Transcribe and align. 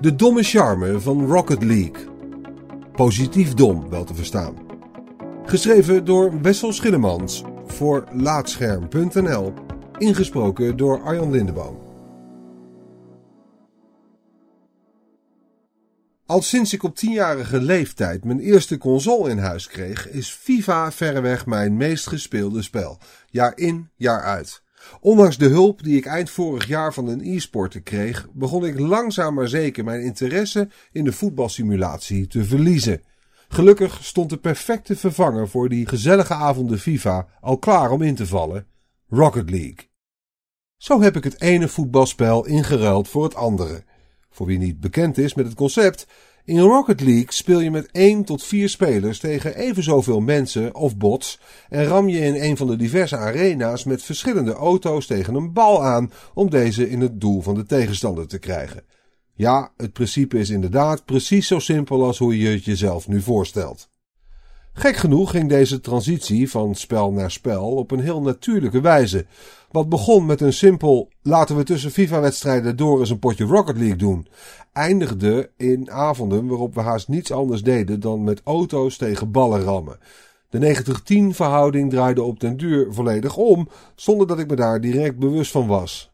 De 0.00 0.14
domme 0.14 0.42
charme 0.42 1.00
van 1.00 1.26
Rocket 1.26 1.62
League. 1.62 2.06
Positief 2.92 3.54
dom, 3.54 3.88
wel 3.88 4.04
te 4.04 4.14
verstaan. 4.14 4.56
Geschreven 5.44 6.04
door 6.04 6.40
Wessel 6.40 6.72
Schillemans 6.72 7.44
voor 7.66 8.04
Laatscherm.nl. 8.12 9.52
Ingesproken 9.98 10.76
door 10.76 11.02
Arjan 11.02 11.30
Lindeboom. 11.30 11.78
Al 16.26 16.42
sinds 16.42 16.72
ik 16.72 16.82
op 16.82 16.96
tienjarige 16.96 17.60
leeftijd 17.60 18.24
mijn 18.24 18.40
eerste 18.40 18.78
console 18.78 19.30
in 19.30 19.38
huis 19.38 19.66
kreeg, 19.66 20.08
is 20.08 20.30
FIFA 20.30 20.92
verreweg 20.92 21.46
mijn 21.46 21.76
meest 21.76 22.06
gespeelde 22.06 22.62
spel. 22.62 22.98
Jaar 23.30 23.52
in, 23.56 23.90
jaar 23.96 24.22
uit. 24.22 24.62
Ondanks 25.00 25.38
de 25.38 25.48
hulp 25.48 25.82
die 25.82 25.96
ik 25.96 26.06
eind 26.06 26.30
vorig 26.30 26.66
jaar 26.66 26.94
van 26.94 27.08
een 27.08 27.20
e-sporter 27.24 27.80
kreeg, 27.80 28.28
begon 28.32 28.64
ik 28.64 28.78
langzaam 28.78 29.34
maar 29.34 29.48
zeker 29.48 29.84
mijn 29.84 30.02
interesse 30.02 30.68
in 30.92 31.04
de 31.04 31.12
voetbalsimulatie 31.12 32.26
te 32.26 32.44
verliezen. 32.44 33.02
Gelukkig 33.48 34.04
stond 34.04 34.30
de 34.30 34.36
perfecte 34.36 34.96
vervanger 34.96 35.48
voor 35.48 35.68
die 35.68 35.86
gezellige 35.86 36.34
avonden 36.34 36.78
FIFA 36.78 37.28
al 37.40 37.58
klaar 37.58 37.90
om 37.90 38.02
in 38.02 38.14
te 38.14 38.26
vallen: 38.26 38.66
Rocket 39.08 39.50
League. 39.50 39.88
Zo 40.76 41.00
heb 41.00 41.16
ik 41.16 41.24
het 41.24 41.40
ene 41.40 41.68
voetbalspel 41.68 42.46
ingeruild 42.46 43.08
voor 43.08 43.24
het 43.24 43.34
andere. 43.34 43.84
Voor 44.30 44.46
wie 44.46 44.58
niet 44.58 44.80
bekend 44.80 45.18
is 45.18 45.34
met 45.34 45.46
het 45.46 45.54
concept, 45.54 46.06
in 46.48 46.58
Rocket 46.58 47.00
League 47.00 47.32
speel 47.32 47.60
je 47.60 47.70
met 47.70 47.88
1 47.92 48.24
tot 48.24 48.42
4 48.42 48.68
spelers 48.68 49.18
tegen 49.18 49.56
even 49.56 49.82
zoveel 49.82 50.20
mensen 50.20 50.74
of 50.74 50.96
bots 50.96 51.40
en 51.68 51.84
ram 51.84 52.08
je 52.08 52.18
in 52.18 52.34
een 52.34 52.56
van 52.56 52.66
de 52.66 52.76
diverse 52.76 53.16
arena's 53.16 53.84
met 53.84 54.02
verschillende 54.02 54.52
auto's 54.52 55.06
tegen 55.06 55.34
een 55.34 55.52
bal 55.52 55.84
aan 55.84 56.12
om 56.34 56.50
deze 56.50 56.90
in 56.90 57.00
het 57.00 57.20
doel 57.20 57.40
van 57.40 57.54
de 57.54 57.66
tegenstander 57.66 58.28
te 58.28 58.38
krijgen. 58.38 58.82
Ja, 59.34 59.72
het 59.76 59.92
principe 59.92 60.38
is 60.38 60.50
inderdaad 60.50 61.04
precies 61.04 61.46
zo 61.46 61.58
simpel 61.58 62.04
als 62.04 62.18
hoe 62.18 62.38
je 62.38 62.48
het 62.48 62.64
jezelf 62.64 63.08
nu 63.08 63.20
voorstelt. 63.20 63.88
Gek 64.78 64.96
genoeg 64.96 65.30
ging 65.30 65.48
deze 65.48 65.80
transitie 65.80 66.50
van 66.50 66.74
spel 66.74 67.12
naar 67.12 67.30
spel 67.30 67.74
op 67.74 67.90
een 67.90 68.00
heel 68.00 68.20
natuurlijke 68.20 68.80
wijze. 68.80 69.26
Wat 69.70 69.88
begon 69.88 70.26
met 70.26 70.40
een 70.40 70.52
simpel 70.52 71.08
laten 71.22 71.56
we 71.56 71.62
tussen 71.62 71.90
FIFA-wedstrijden 71.90 72.76
door 72.76 73.00
eens 73.00 73.10
een 73.10 73.18
potje 73.18 73.44
Rocket 73.44 73.76
League 73.76 73.96
doen, 73.96 74.28
eindigde 74.72 75.50
in 75.56 75.90
avonden 75.90 76.46
waarop 76.46 76.74
we 76.74 76.80
haast 76.80 77.08
niets 77.08 77.32
anders 77.32 77.62
deden 77.62 78.00
dan 78.00 78.24
met 78.24 78.40
auto's 78.44 78.96
tegen 78.96 79.30
ballen 79.30 79.62
rammen. 79.62 79.98
De 80.48 80.82
90-10 81.32 81.34
verhouding 81.34 81.90
draaide 81.90 82.22
op 82.22 82.40
den 82.40 82.56
duur 82.56 82.92
volledig 82.92 83.36
om, 83.36 83.68
zonder 83.94 84.26
dat 84.26 84.38
ik 84.38 84.48
me 84.48 84.56
daar 84.56 84.80
direct 84.80 85.18
bewust 85.18 85.50
van 85.50 85.66
was. 85.66 86.12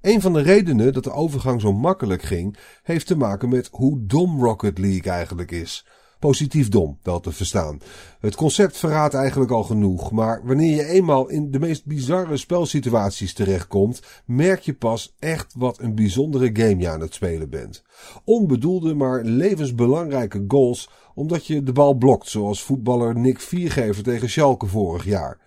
Een 0.00 0.20
van 0.20 0.32
de 0.32 0.42
redenen 0.42 0.92
dat 0.92 1.04
de 1.04 1.12
overgang 1.12 1.60
zo 1.60 1.72
makkelijk 1.72 2.22
ging, 2.22 2.56
heeft 2.82 3.06
te 3.06 3.16
maken 3.16 3.48
met 3.48 3.68
hoe 3.72 4.06
dom 4.06 4.44
Rocket 4.44 4.78
League 4.78 5.12
eigenlijk 5.12 5.50
is. 5.50 5.84
Positief 6.20 6.68
dom, 6.68 6.98
wel 7.02 7.20
te 7.20 7.32
verstaan. 7.32 7.80
Het 8.20 8.36
concept 8.36 8.76
verraadt 8.76 9.14
eigenlijk 9.14 9.50
al 9.50 9.62
genoeg, 9.62 10.10
maar 10.10 10.40
wanneer 10.44 10.76
je 10.76 10.84
eenmaal 10.84 11.28
in 11.28 11.50
de 11.50 11.58
meest 11.58 11.84
bizarre 11.84 12.36
spelsituaties 12.36 13.32
terechtkomt, 13.32 14.02
merk 14.24 14.60
je 14.60 14.74
pas 14.74 15.14
echt 15.18 15.54
wat 15.56 15.78
een 15.78 15.94
bijzondere 15.94 16.50
game 16.52 16.76
je 16.76 16.88
aan 16.88 17.00
het 17.00 17.14
spelen 17.14 17.50
bent. 17.50 17.82
Onbedoelde, 18.24 18.94
maar 18.94 19.24
levensbelangrijke 19.24 20.44
goals, 20.48 20.90
omdat 21.14 21.46
je 21.46 21.62
de 21.62 21.72
bal 21.72 21.94
blokt, 21.94 22.28
zoals 22.28 22.62
voetballer 22.62 23.18
Nick 23.18 23.40
Viergever 23.40 24.02
tegen 24.02 24.30
Schalke 24.30 24.66
vorig 24.66 25.04
jaar. 25.04 25.38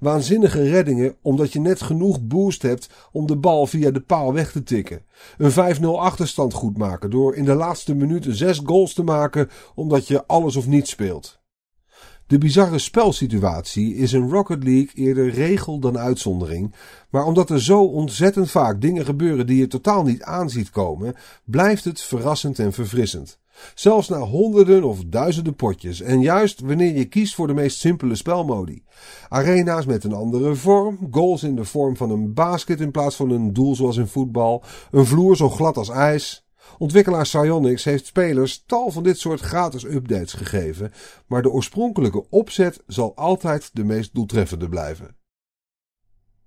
Waanzinnige 0.00 0.62
reddingen 0.62 1.14
omdat 1.22 1.52
je 1.52 1.60
net 1.60 1.82
genoeg 1.82 2.22
boost 2.22 2.62
hebt 2.62 2.88
om 3.12 3.26
de 3.26 3.36
bal 3.36 3.66
via 3.66 3.90
de 3.90 4.00
paal 4.00 4.32
weg 4.32 4.52
te 4.52 4.62
tikken. 4.62 5.02
Een 5.38 5.76
5-0 5.76 5.84
achterstand 5.84 6.52
goed 6.54 6.78
maken 6.78 7.10
door 7.10 7.34
in 7.34 7.44
de 7.44 7.54
laatste 7.54 7.94
minuten 7.94 8.36
6 8.36 8.60
goals 8.64 8.94
te 8.94 9.02
maken 9.02 9.50
omdat 9.74 10.08
je 10.08 10.26
alles 10.26 10.56
of 10.56 10.66
niets 10.66 10.90
speelt. 10.90 11.40
De 12.26 12.38
bizarre 12.38 12.78
spelsituatie 12.78 13.94
is 13.94 14.12
in 14.12 14.28
Rocket 14.28 14.64
League 14.64 14.90
eerder 14.94 15.30
regel 15.30 15.78
dan 15.78 15.98
uitzondering, 15.98 16.74
maar 17.10 17.24
omdat 17.24 17.50
er 17.50 17.62
zo 17.62 17.84
ontzettend 17.84 18.50
vaak 18.50 18.80
dingen 18.80 19.04
gebeuren 19.04 19.46
die 19.46 19.56
je 19.56 19.66
totaal 19.66 20.02
niet 20.02 20.22
aanziet 20.22 20.70
komen, 20.70 21.14
blijft 21.44 21.84
het 21.84 22.00
verrassend 22.00 22.58
en 22.58 22.72
verfrissend. 22.72 23.40
Zelfs 23.74 24.08
na 24.08 24.18
honderden 24.18 24.84
of 24.84 25.04
duizenden 25.06 25.54
potjes 25.54 26.00
en 26.00 26.20
juist 26.20 26.60
wanneer 26.60 26.96
je 26.96 27.04
kiest 27.04 27.34
voor 27.34 27.46
de 27.46 27.54
meest 27.54 27.78
simpele 27.78 28.14
spelmodi. 28.14 28.84
Arena's 29.28 29.86
met 29.86 30.04
een 30.04 30.12
andere 30.12 30.54
vorm, 30.54 30.98
goals 31.10 31.42
in 31.42 31.56
de 31.56 31.64
vorm 31.64 31.96
van 31.96 32.10
een 32.10 32.34
basket 32.34 32.80
in 32.80 32.90
plaats 32.90 33.16
van 33.16 33.30
een 33.30 33.52
doel 33.52 33.74
zoals 33.74 33.96
in 33.96 34.06
voetbal, 34.06 34.62
een 34.90 35.06
vloer 35.06 35.36
zo 35.36 35.48
glad 35.48 35.76
als 35.76 35.88
ijs. 35.88 36.46
Ontwikkelaar 36.78 37.22
Psyonix 37.22 37.84
heeft 37.84 38.06
spelers 38.06 38.64
tal 38.66 38.90
van 38.90 39.02
dit 39.02 39.18
soort 39.18 39.40
gratis 39.40 39.84
updates 39.84 40.32
gegeven, 40.32 40.92
maar 41.26 41.42
de 41.42 41.50
oorspronkelijke 41.50 42.30
opzet 42.30 42.82
zal 42.86 43.16
altijd 43.16 43.70
de 43.72 43.84
meest 43.84 44.14
doeltreffende 44.14 44.68
blijven. 44.68 45.16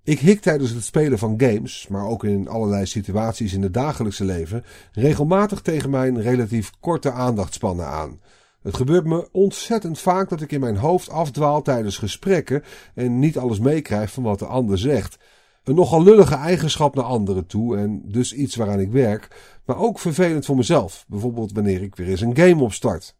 Ik 0.07 0.19
hik 0.19 0.41
tijdens 0.41 0.71
het 0.71 0.83
spelen 0.83 1.17
van 1.17 1.33
games, 1.37 1.87
maar 1.89 2.07
ook 2.07 2.23
in 2.23 2.47
allerlei 2.47 2.85
situaties 2.85 3.53
in 3.53 3.61
het 3.61 3.73
dagelijkse 3.73 4.25
leven, 4.25 4.63
regelmatig 4.91 5.61
tegen 5.61 5.89
mijn 5.89 6.21
relatief 6.21 6.71
korte 6.79 7.11
aandachtspannen 7.11 7.87
aan. 7.87 8.19
Het 8.61 8.75
gebeurt 8.75 9.05
me 9.05 9.29
ontzettend 9.31 9.99
vaak 9.99 10.29
dat 10.29 10.41
ik 10.41 10.51
in 10.51 10.59
mijn 10.59 10.77
hoofd 10.77 11.09
afdwaal 11.09 11.61
tijdens 11.61 11.97
gesprekken 11.97 12.63
en 12.93 13.19
niet 13.19 13.37
alles 13.37 13.59
meekrijg 13.59 14.11
van 14.11 14.23
wat 14.23 14.39
de 14.39 14.45
ander 14.45 14.77
zegt. 14.77 15.17
Een 15.63 15.75
nogal 15.75 16.03
lullige 16.03 16.35
eigenschap 16.35 16.95
naar 16.95 17.05
anderen 17.05 17.45
toe 17.45 17.77
en 17.77 18.01
dus 18.05 18.33
iets 18.33 18.55
waaraan 18.55 18.79
ik 18.79 18.91
werk, 18.91 19.57
maar 19.65 19.77
ook 19.77 19.99
vervelend 19.99 20.45
voor 20.45 20.55
mezelf, 20.55 21.05
bijvoorbeeld 21.07 21.51
wanneer 21.51 21.81
ik 21.81 21.95
weer 21.95 22.07
eens 22.07 22.21
een 22.21 22.37
game 22.37 22.63
opstart. 22.63 23.15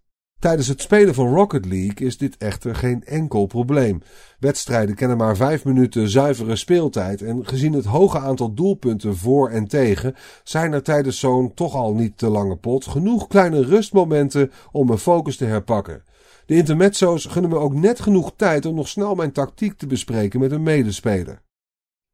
Tijdens 0.46 0.68
het 0.68 0.82
spelen 0.82 1.14
van 1.14 1.34
Rocket 1.34 1.66
League 1.66 2.08
is 2.08 2.18
dit 2.18 2.38
echter 2.38 2.76
geen 2.76 3.04
enkel 3.04 3.46
probleem. 3.46 4.02
Wedstrijden 4.40 4.96
kennen 4.96 5.18
maar 5.18 5.36
vijf 5.36 5.66
minuten 5.66 6.10
zuivere 6.10 6.56
speeltijd 6.56 7.22
en 7.22 7.48
gezien 7.48 7.74
het 7.74 7.86
hoge 7.86 8.20
aantal 8.20 8.54
doelpunten 8.54 9.18
voor 9.18 9.50
en 9.50 9.68
tegen 9.68 10.16
zijn 10.44 10.74
er 10.74 10.84
tijdens 10.84 11.20
zo'n 11.20 11.54
toch 11.54 11.76
al 11.76 11.94
niet 11.94 12.18
te 12.18 12.28
lange 12.28 12.56
pot 12.56 12.86
genoeg 12.86 13.28
kleine 13.28 13.64
rustmomenten 13.64 14.52
om 14.72 14.88
mijn 14.88 15.00
focus 15.00 15.38
te 15.38 15.46
herpakken. 15.46 16.04
De 16.46 16.56
intermezzo's 16.56 17.26
gunnen 17.26 17.52
me 17.52 17.58
ook 17.58 17.74
net 17.74 18.00
genoeg 18.00 18.32
tijd 18.36 18.66
om 18.66 18.76
nog 18.76 18.88
snel 18.88 19.16
mijn 19.16 19.32
tactiek 19.32 19.78
te 19.78 19.88
bespreken 19.88 20.40
met 20.40 20.52
een 20.52 20.64
medespeler. 20.64 21.42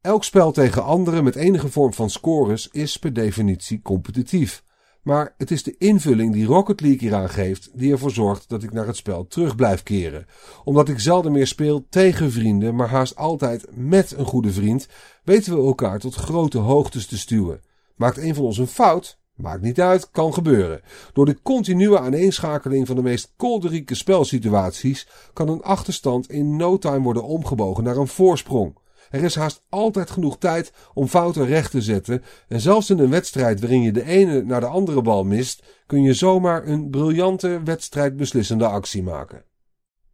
Elk 0.00 0.24
spel 0.24 0.52
tegen 0.52 0.84
anderen 0.84 1.24
met 1.24 1.36
enige 1.36 1.68
vorm 1.68 1.92
van 1.92 2.10
scores 2.10 2.68
is 2.68 2.96
per 2.96 3.12
definitie 3.12 3.82
competitief. 3.82 4.64
Maar 5.02 5.34
het 5.36 5.50
is 5.50 5.62
de 5.62 5.74
invulling 5.78 6.32
die 6.32 6.46
Rocket 6.46 6.80
League 6.80 6.98
hieraan 6.98 7.28
geeft 7.28 7.70
die 7.74 7.92
ervoor 7.92 8.10
zorgt 8.10 8.48
dat 8.48 8.62
ik 8.62 8.72
naar 8.72 8.86
het 8.86 8.96
spel 8.96 9.26
terug 9.26 9.56
blijf 9.56 9.82
keren. 9.82 10.26
Omdat 10.64 10.88
ik 10.88 11.00
zelden 11.00 11.32
meer 11.32 11.46
speel 11.46 11.86
tegen 11.88 12.32
vrienden, 12.32 12.74
maar 12.74 12.88
haast 12.88 13.16
altijd 13.16 13.66
met 13.70 14.14
een 14.16 14.24
goede 14.24 14.52
vriend, 14.52 14.88
weten 15.24 15.56
we 15.56 15.66
elkaar 15.66 15.98
tot 15.98 16.14
grote 16.14 16.58
hoogtes 16.58 17.06
te 17.06 17.18
stuwen. 17.18 17.60
Maakt 17.96 18.16
een 18.18 18.34
van 18.34 18.44
ons 18.44 18.58
een 18.58 18.66
fout? 18.66 19.20
Maakt 19.34 19.62
niet 19.62 19.80
uit, 19.80 20.10
kan 20.10 20.34
gebeuren. 20.34 20.80
Door 21.12 21.26
de 21.26 21.42
continue 21.42 21.98
aaneenschakeling 21.98 22.86
van 22.86 22.96
de 22.96 23.02
meest 23.02 23.32
kolderieke 23.36 23.94
spelsituaties 23.94 25.08
kan 25.32 25.48
een 25.48 25.62
achterstand 25.62 26.30
in 26.30 26.56
no 26.56 26.78
time 26.78 27.02
worden 27.02 27.24
omgebogen 27.24 27.84
naar 27.84 27.96
een 27.96 28.08
voorsprong. 28.08 28.76
Er 29.12 29.24
is 29.24 29.34
haast 29.34 29.62
altijd 29.68 30.10
genoeg 30.10 30.38
tijd 30.38 30.72
om 30.94 31.06
fouten 31.06 31.46
recht 31.46 31.70
te 31.70 31.82
zetten. 31.82 32.22
En 32.48 32.60
zelfs 32.60 32.90
in 32.90 32.98
een 32.98 33.10
wedstrijd 33.10 33.60
waarin 33.60 33.82
je 33.82 33.92
de 33.92 34.04
ene 34.04 34.42
naar 34.42 34.60
de 34.60 34.66
andere 34.66 35.02
bal 35.02 35.24
mist, 35.24 35.62
kun 35.86 36.02
je 36.02 36.14
zomaar 36.14 36.66
een 36.66 36.90
briljante 36.90 37.60
wedstrijdbeslissende 37.64 38.66
actie 38.66 39.02
maken. 39.02 39.44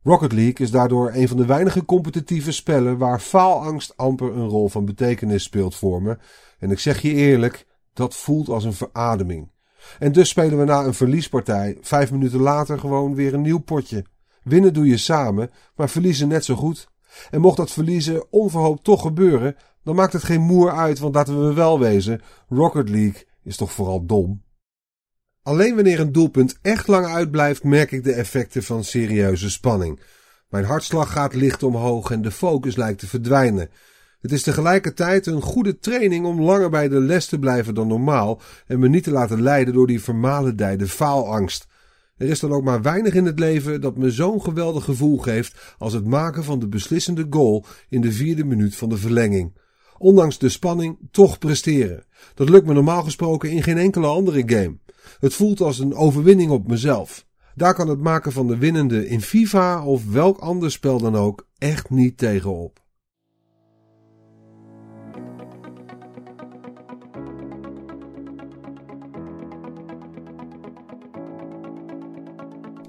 Rocket 0.03 0.33
League 0.33 0.67
is 0.67 0.71
daardoor 0.71 1.11
een 1.15 1.29
van 1.29 1.37
de 1.37 1.47
weinige 1.47 1.85
competitieve 1.85 2.53
spellen 2.53 2.99
waar 2.99 3.21
faalangst 3.21 3.97
amper 3.97 4.37
een 4.37 4.49
rol 4.49 4.69
van 4.69 4.85
betekenis 4.85 5.43
speelt 5.43 5.75
voor 5.75 6.03
me. 6.03 6.19
En 6.59 6.71
ik 6.71 6.79
zeg 6.79 7.03
je 7.03 7.15
eerlijk, 7.15 7.67
dat 7.93 8.15
voelt 8.15 8.49
als 8.49 8.65
een 8.65 8.73
verademing. 8.73 9.51
En 9.99 10.13
dus 10.13 10.29
spelen 10.29 10.59
we 10.59 10.65
na 10.65 10.85
een 10.85 10.95
verliespartij 10.95 11.79
vijf 11.81 12.11
minuten 12.11 12.41
later 12.41 12.79
gewoon 12.79 13.15
weer 13.15 13.35
een 13.35 13.43
nieuw 13.43 13.59
potje. 13.59 14.05
Winnen 14.43 14.73
doe 14.73 14.87
je 14.87 14.97
samen, 14.97 15.51
maar 15.77 15.89
verliezen 15.89 16.29
net 16.29 16.45
zo 16.45 16.55
goed. 16.55 16.89
En 17.31 17.41
mocht 17.41 17.57
dat 17.57 17.71
verliezen 17.71 18.33
onverhoopt 18.33 18.85
toch 18.85 19.03
gebeuren, 19.03 19.57
dan 19.85 19.95
maakt 19.95 20.13
het 20.13 20.25
geen 20.25 20.41
moer 20.41 20.73
uit, 20.73 20.99
want 20.99 21.15
laten 21.15 21.47
we 21.47 21.55
wel 21.55 21.79
wezen, 21.79 22.21
Rocket 22.49 22.89
League 22.89 23.27
is 23.43 23.57
toch 23.57 23.73
vooral 23.73 24.07
dom. 24.07 24.43
Alleen 25.43 25.75
wanneer 25.75 26.01
een 26.01 26.13
doelpunt 26.13 26.59
echt 26.63 26.87
lang 26.87 27.07
uitblijft, 27.07 27.65
merk 27.65 27.93
ik 27.93 28.05
de 28.05 28.13
effecten 28.13 28.63
van 28.63 28.85
serieuze 28.85 29.51
spanning. 29.51 30.01
Mijn 30.49 30.65
hartslag 30.65 31.13
gaat 31.13 31.35
licht 31.35 31.63
omhoog 31.63 32.11
en 32.11 32.23
de 32.23 32.31
focus 32.31 32.77
lijkt 32.77 32.99
te 32.99 33.07
verdwijnen. 33.07 33.71
Het 34.21 34.33
is 34.33 34.43
tegelijkertijd 34.43 35.27
een 35.27 35.43
goede 35.43 35.79
training 35.79 36.27
om 36.27 36.41
langer 36.41 36.71
bij 36.71 36.89
de 36.89 37.01
les 37.01 37.27
te 37.27 37.39
blijven 37.39 37.75
dan 37.75 37.89
normaal 37.89 38.41
en 38.67 38.79
me 38.79 38.89
niet 38.89 39.05
te 39.05 39.11
laten 39.11 39.43
leiden 39.43 39.75
door 39.75 39.87
die 39.87 40.03
vermalendijde 40.03 40.89
faalangst. 40.89 41.67
Er 42.19 42.29
is 42.29 42.41
dan 42.41 42.53
ook 42.53 42.65
maar 42.65 42.83
weinig 42.83 43.15
in 43.15 43.25
het 43.25 43.39
leven 43.39 43.81
dat 43.81 43.97
me 43.97 44.11
zo'n 44.11 44.43
geweldig 44.43 44.85
gevoel 44.85 45.19
geeft 45.19 45.75
als 45.79 45.93
het 45.93 46.07
maken 46.07 46.45
van 46.45 46.59
de 46.59 46.69
beslissende 46.69 47.27
goal 47.31 47.65
in 47.89 48.01
de 48.01 48.13
vierde 48.13 48.45
minuut 48.45 48.77
van 48.77 48.89
de 48.89 48.97
verlenging. 48.97 49.57
Ondanks 49.99 50.39
de 50.39 50.49
spanning 50.49 50.99
toch 51.11 51.39
presteren. 51.39 52.05
Dat 52.35 52.49
lukt 52.49 52.67
me 52.67 52.73
normaal 52.73 53.03
gesproken 53.03 53.51
in 53.51 53.63
geen 53.63 53.79
enkele 53.79 54.07
andere 54.07 54.43
game. 54.47 54.79
Het 55.21 55.35
voelt 55.35 55.61
als 55.61 55.79
een 55.79 55.95
overwinning 55.95 56.51
op 56.51 56.69
mezelf. 56.69 57.27
Daar 57.55 57.75
kan 57.75 57.89
het 57.89 58.01
maken 58.01 58.33
van 58.33 58.47
de 58.47 58.57
winnende 58.57 59.09
in 59.09 59.21
FIFA 59.21 59.85
of 59.85 60.11
welk 60.11 60.39
ander 60.39 60.71
spel 60.71 60.99
dan 60.99 61.17
ook 61.17 61.47
echt 61.59 61.91
niet 61.91 62.19
tegenop. 62.19 62.81